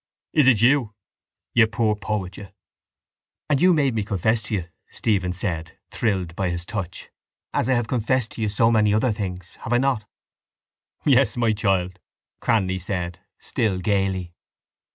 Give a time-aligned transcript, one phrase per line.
[0.33, 0.95] Is it you?
[1.53, 2.47] You poor poet, you!
[3.47, 7.11] —And you made me confess to you, Stephen said, thrilled by his touch,
[7.53, 10.05] as I have confessed to you so many other things, have I not?
[11.05, 11.99] —Yes, my child,
[12.41, 14.33] Cranly said, still gaily.